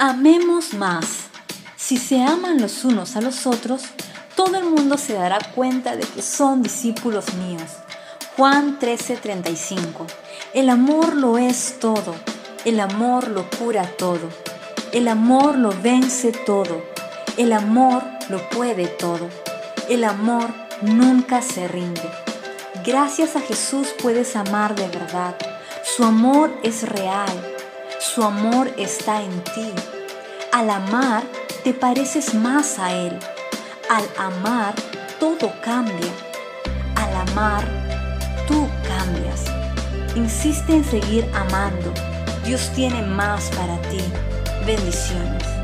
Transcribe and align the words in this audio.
Amemos 0.00 0.74
más. 0.74 1.26
Si 1.76 1.96
se 1.96 2.22
aman 2.22 2.60
los 2.60 2.84
unos 2.84 3.16
a 3.16 3.20
los 3.20 3.48
otros, 3.48 3.82
todo 4.36 4.56
el 4.56 4.62
mundo 4.64 4.96
se 4.96 5.14
dará 5.14 5.40
cuenta 5.56 5.96
de 5.96 6.06
que 6.06 6.22
son 6.22 6.62
discípulos 6.62 7.34
míos. 7.34 7.64
Juan 8.36 8.78
13:35. 8.78 10.06
El 10.54 10.70
amor 10.70 11.16
lo 11.16 11.36
es 11.36 11.80
todo. 11.80 12.14
El 12.64 12.78
amor 12.78 13.26
lo 13.26 13.50
cura 13.50 13.90
todo. 13.98 14.28
El 14.92 15.08
amor 15.08 15.58
lo 15.58 15.70
vence 15.82 16.30
todo. 16.30 16.80
El 17.36 17.52
amor 17.52 18.04
lo 18.28 18.48
puede 18.50 18.86
todo. 18.86 19.28
El 19.88 20.04
amor 20.04 20.54
nunca 20.80 21.42
se 21.42 21.66
rinde. 21.66 22.08
Gracias 22.86 23.34
a 23.34 23.40
Jesús 23.40 23.88
puedes 24.00 24.36
amar 24.36 24.76
de 24.76 24.86
verdad. 24.86 25.34
Su 25.82 26.04
amor 26.04 26.56
es 26.62 26.88
real. 26.88 27.57
Su 28.00 28.22
amor 28.22 28.72
está 28.76 29.22
en 29.22 29.42
ti. 29.42 29.72
Al 30.52 30.70
amar, 30.70 31.24
te 31.64 31.74
pareces 31.74 32.32
más 32.32 32.78
a 32.78 32.92
Él. 32.92 33.18
Al 33.90 34.04
amar, 34.16 34.72
todo 35.18 35.52
cambia. 35.62 36.12
Al 36.94 37.28
amar, 37.28 37.64
tú 38.46 38.68
cambias. 38.86 39.46
Insiste 40.14 40.74
en 40.76 40.84
seguir 40.84 41.28
amando. 41.34 41.92
Dios 42.44 42.70
tiene 42.74 43.02
más 43.02 43.50
para 43.50 43.76
ti. 43.90 44.00
Bendiciones. 44.64 45.57